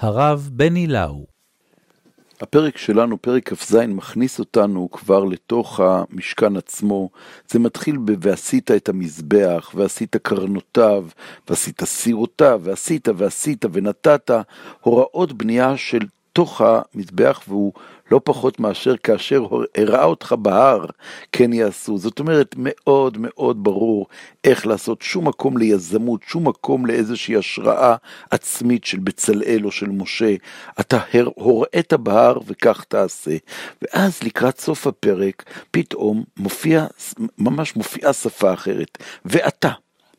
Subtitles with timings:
[0.00, 1.26] הרב בני לאו.
[2.40, 7.10] הפרק שלנו, פרק כ"ז, מכניס אותנו כבר לתוך המשכן עצמו.
[7.50, 11.06] זה מתחיל ב- ועשית את המזבח, ועשית קרנותיו,
[11.48, 14.30] ועשית סירותיו, ועשית ועשית ונתת,
[14.80, 16.00] הוראות בנייה של
[16.32, 17.72] תוך המזבח, והוא
[18.10, 19.46] לא פחות מאשר כאשר
[19.76, 20.84] הראה אותך בהר,
[21.32, 21.98] כן יעשו.
[21.98, 24.06] זאת אומרת, מאוד מאוד ברור
[24.44, 27.96] איך לעשות שום מקום ליזמות, שום מקום לאיזושהי השראה
[28.30, 30.34] עצמית של בצלאל או של משה.
[30.80, 30.98] אתה
[31.34, 33.36] הוראת בהר וכך תעשה.
[33.82, 36.86] ואז לקראת סוף הפרק, פתאום מופיע,
[37.38, 38.98] ממש מופיעה שפה אחרת.
[39.24, 39.70] ואתה,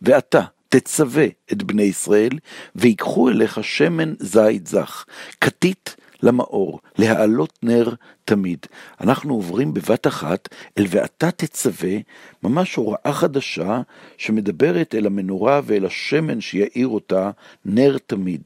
[0.01, 0.41] ואתה.
[0.69, 2.31] תצווה את בני ישראל,
[2.75, 5.05] ויקחו אליך שמן זית זך,
[5.41, 7.93] כתית למאור, להעלות נר
[8.25, 8.59] תמיד.
[9.01, 11.97] אנחנו עוברים בבת אחת אל ואתה תצווה,
[12.43, 13.81] ממש הוראה חדשה
[14.17, 17.31] שמדברת אל המנורה ואל השמן שיאיר אותה
[17.65, 18.41] נר תמיד.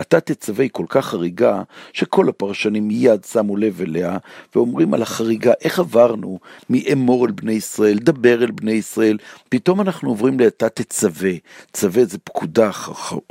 [0.00, 1.62] אתה תצווה היא כל כך חריגה,
[1.92, 4.16] שכל הפרשנים מיד שמו לב אליה,
[4.54, 6.38] ואומרים על החריגה, איך עברנו
[6.70, 11.32] מאמור אל בני ישראל, דבר אל בני ישראל, פתאום אנחנו עוברים לאתה תצווה.
[11.72, 12.70] צווה זה פקודה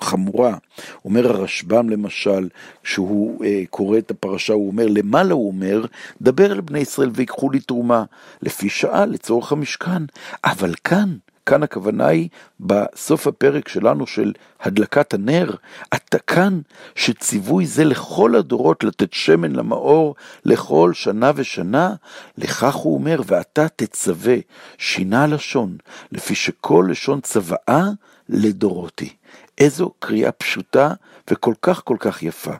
[0.01, 0.57] חמורה.
[1.05, 2.49] אומר הרשב"ם למשל,
[2.83, 5.85] כשהוא אה, קורא את הפרשה, הוא אומר, למעלה הוא אומר,
[6.21, 8.03] דבר אל בני ישראל ויקחו לי תרומה,
[8.41, 10.03] לפי שעה, לצורך המשכן.
[10.43, 12.29] אבל כאן, כאן הכוונה היא
[12.59, 15.55] בסוף הפרק שלנו של הדלקת הנר,
[15.95, 16.59] אתה כאן
[16.95, 21.93] שציווי זה לכל הדורות לתת שמן למאור לכל שנה ושנה,
[22.37, 24.35] לכך הוא אומר, ואתה תצווה,
[24.77, 25.77] שינה הלשון,
[26.11, 27.83] לפי שכל לשון צוואה
[28.29, 29.09] לדורותי.
[29.57, 30.93] איזו קריאה פשוטה
[31.29, 32.53] וכל כך כל כך יפה.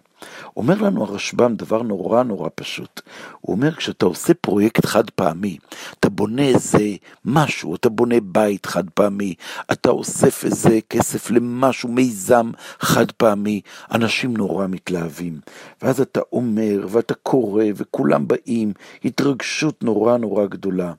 [0.58, 3.02] אומר לנו הרשב"ם דבר נורא נורא פשוט.
[3.42, 5.58] הוא אומר, כשאתה עושה פרויקט חד פעמי,
[6.00, 9.34] אתה בונה איזה משהו, אתה בונה בית חד פעמי,
[9.72, 15.40] אתה אוסף איזה כסף למשהו, מיזם חד פעמי, אנשים נורא מתלהבים.
[15.82, 18.74] ואז אתה אומר, ואתה קורא, וכולם באים,
[19.06, 20.94] התרגשות נורא נורא גדולה.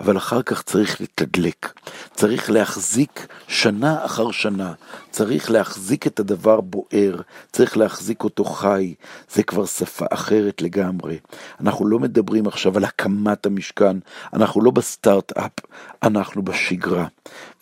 [0.00, 1.72] אבל אחר כך צריך לתדלק,
[2.14, 4.72] צריך להחזיק שנה אחר שנה,
[5.10, 7.20] צריך להחזיק את הדבר בוער,
[7.52, 8.94] צריך להחזיק אותו חי,
[9.30, 11.18] זה כבר שפה אחרת לגמרי.
[11.60, 13.96] אנחנו לא מדברים עכשיו על הקמת המשכן,
[14.32, 15.52] אנחנו לא בסטארט-אפ,
[16.02, 17.06] אנחנו בשגרה.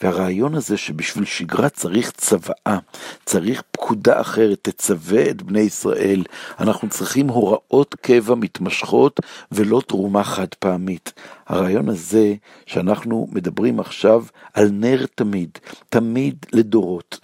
[0.03, 2.79] והרעיון הזה שבשביל שגרה צריך צוואה,
[3.25, 6.25] צריך פקודה אחרת, תצווה את בני ישראל.
[6.61, 9.21] אנחנו צריכים הוראות קבע מתמשכות
[9.53, 11.13] ולא תרומה חד פעמית.
[11.47, 12.35] הרעיון הזה
[12.67, 14.25] שאנחנו מדברים עכשיו
[14.55, 15.59] על נר תמיד,
[15.89, 17.21] תמיד לדורות,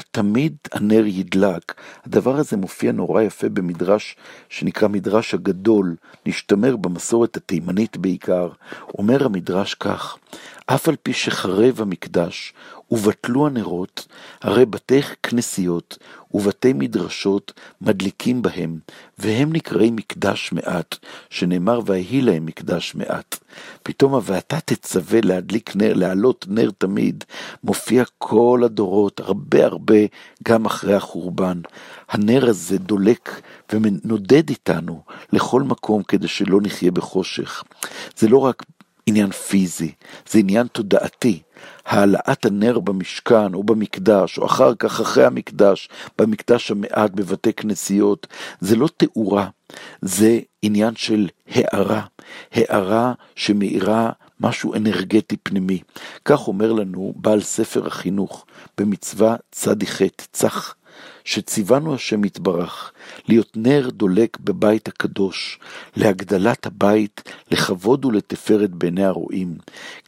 [0.00, 1.74] שתמיד הנר ידלק.
[2.04, 4.16] הדבר הזה מופיע נורא יפה במדרש
[4.48, 5.96] שנקרא מדרש הגדול,
[6.26, 8.48] נשתמר במסורת התימנית בעיקר.
[8.98, 10.16] אומר המדרש כך,
[10.66, 12.52] אף על פי שחרב המקדש
[12.90, 14.06] ובטלו הנרות,
[14.42, 15.98] הרי בתי כנסיות
[16.34, 18.78] ובתי מדרשות מדליקים בהם,
[19.18, 20.96] והם נקראים מקדש מעט,
[21.30, 23.38] שנאמר ויהי להם מקדש מעט.
[23.82, 27.24] פתאום ה"ואתה תצווה להדליק נר, להעלות נר תמיד",
[27.64, 29.98] מופיע כל הדורות, הרבה הרבה,
[30.48, 31.60] גם אחרי החורבן.
[32.08, 33.40] הנר הזה דולק
[33.72, 35.02] ונודד איתנו
[35.32, 37.64] לכל מקום כדי שלא נחיה בחושך.
[38.16, 38.62] זה לא רק
[39.06, 39.92] עניין פיזי,
[40.30, 41.42] זה עניין תודעתי.
[41.86, 45.88] העלאת הנר במשכן או במקדש, או אחר כך אחרי המקדש,
[46.18, 48.26] במקדש המעט, בבתי כנסיות,
[48.60, 49.48] זה לא תאורה,
[50.02, 52.02] זה עניין של הערה,
[52.52, 54.10] הערה שמאירה
[54.40, 55.80] משהו אנרגטי פנימי.
[56.24, 58.46] כך אומר לנו בעל ספר החינוך
[58.78, 60.00] במצווה צ"ח,
[60.32, 60.74] צח.
[61.24, 62.92] שציוונו השם יתברך,
[63.28, 65.58] להיות נר דולק בבית הקדוש,
[65.96, 69.54] להגדלת הבית, לכבוד ולתפארת בעיני הרועים.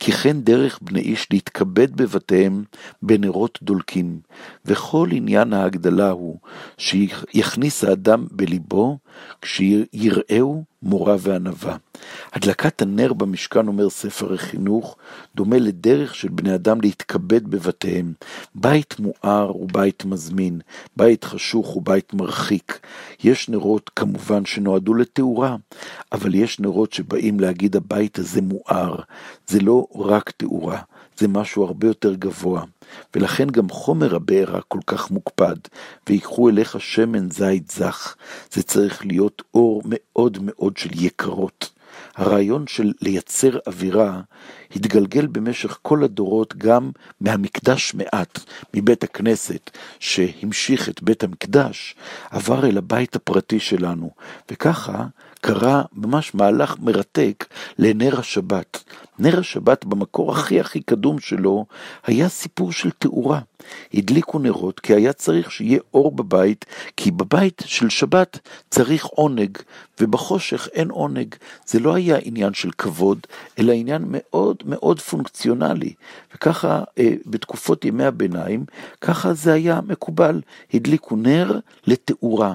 [0.00, 2.64] כי כן דרך בני איש להתכבד בבתיהם
[3.02, 4.20] בנרות דולקים,
[4.64, 6.38] וכל עניין ההגדלה הוא
[6.78, 8.98] שיכניס האדם בליבו,
[9.42, 11.76] כשיראהו מורה וענווה.
[12.32, 14.96] הדלקת הנר במשכן, אומר ספר החינוך,
[15.34, 18.12] דומה לדרך של בני אדם להתכבד בבתיהם.
[18.54, 20.60] בית מואר הוא בית מזמין,
[20.96, 22.80] בית חשוך הוא בית מרחיק.
[23.24, 25.56] יש נרות כמובן שנועדו לתאורה,
[26.12, 28.96] אבל יש נרות שבאים להגיד הבית הזה מואר.
[29.46, 30.80] זה לא רק תאורה,
[31.18, 32.62] זה משהו הרבה יותר גבוה.
[33.14, 35.56] ולכן גם חומר הבעירה כל כך מוקפד,
[36.08, 38.16] ויקחו אליך שמן זית זך.
[38.52, 41.75] זה צריך להיות אור מאוד מאוד של יקרות.
[42.16, 44.20] הרעיון של לייצר אווירה
[44.76, 46.90] התגלגל במשך כל הדורות גם
[47.20, 48.38] מהמקדש מעט,
[48.74, 51.94] מבית הכנסת, שהמשיך את בית המקדש,
[52.30, 54.10] עבר אל הבית הפרטי שלנו,
[54.50, 55.04] וככה
[55.46, 57.46] קרה ממש מהלך מרתק
[57.78, 58.84] לנר השבת.
[59.18, 61.66] נר השבת במקור הכי הכי קדום שלו
[62.04, 63.40] היה סיפור של תאורה.
[63.94, 66.64] הדליקו נרות כי היה צריך שיהיה אור בבית,
[66.96, 68.38] כי בבית של שבת
[68.70, 69.58] צריך עונג,
[70.00, 71.34] ובחושך אין עונג.
[71.66, 73.18] זה לא היה עניין של כבוד,
[73.58, 75.94] אלא עניין מאוד מאוד פונקציונלי.
[76.34, 78.64] וככה אה, בתקופות ימי הביניים,
[79.00, 80.40] ככה זה היה מקובל.
[80.74, 82.54] הדליקו נר לתאורה.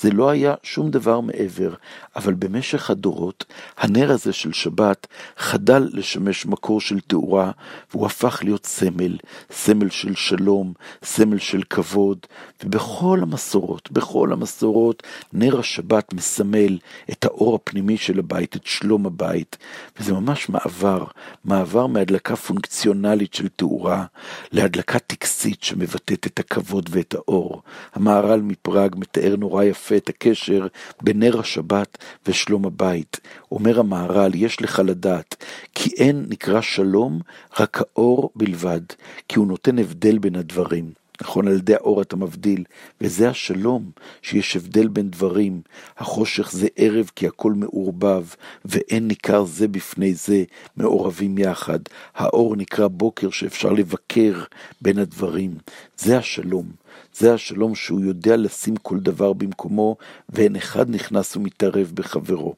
[0.00, 1.74] זה לא היה שום דבר מעבר,
[2.16, 3.44] אבל במשך הדורות,
[3.76, 5.06] הנר הזה של שבת
[5.36, 7.50] חדל לשמש מקור של תאורה,
[7.90, 9.16] והוא הפך להיות סמל,
[9.52, 10.72] סמל של שלום,
[11.04, 12.18] סמל של כבוד,
[12.64, 15.02] ובכל המסורות, בכל המסורות,
[15.32, 16.78] נר השבת מסמל
[17.10, 19.56] את האור הפנימי של הבית, את שלום הבית,
[20.00, 21.04] וזה ממש מעבר,
[21.44, 24.04] מעבר מהדלקה פונקציונלית של תאורה,
[24.52, 27.62] להדלקה טקסית שמבטאת את הכבוד ואת האור.
[27.94, 30.66] המהר"ל מפראג מתאר נורא יפה יפה את הקשר
[31.02, 33.20] בין נר השבת ושלום הבית.
[33.52, 35.44] אומר המהר"ל, יש לך לדעת,
[35.74, 37.20] כי אין נקרא שלום
[37.60, 38.80] רק האור בלבד,
[39.28, 40.92] כי הוא נותן הבדל בין הדברים.
[41.22, 42.64] נכון, על ידי האור אתה מבדיל,
[43.00, 43.90] וזה השלום,
[44.22, 45.60] שיש הבדל בין דברים.
[45.98, 48.24] החושך זה ערב כי הכל מעורבב,
[48.64, 50.44] ואין ניכר זה בפני זה,
[50.76, 51.78] מעורבים יחד.
[52.14, 54.42] האור נקרא בוקר שאפשר לבקר
[54.80, 55.54] בין הדברים.
[55.96, 56.79] זה השלום.
[57.14, 59.96] זה השלום שהוא יודע לשים כל דבר במקומו,
[60.28, 62.54] ואין אחד נכנס ומתערב בחברו.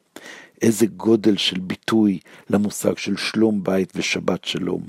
[0.62, 2.19] איזה גודל של ביטוי
[2.50, 4.82] למושג של שלום בית ושבת שלום.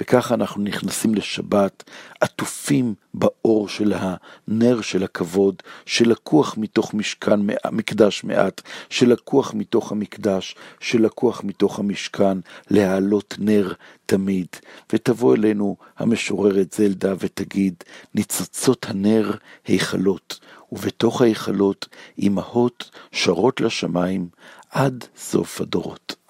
[0.00, 1.84] וככה אנחנו נכנסים לשבת,
[2.20, 7.40] עטופים באור של הנר של הכבוד, שלקוח מתוך משכן,
[7.72, 8.60] מקדש מעט,
[8.90, 12.38] שלקוח מתוך המקדש, שלקוח מתוך המשכן,
[12.70, 13.72] להעלות נר
[14.06, 14.46] תמיד.
[14.92, 17.74] ותבוא אלינו המשוררת זלדה ותגיד,
[18.14, 19.30] ניצוצות הנר
[19.66, 20.40] היכלות,
[20.72, 21.88] ובתוך ההיכלות
[22.22, 24.28] אמהות שרות לשמיים
[24.74, 26.23] עד סוף הדורות.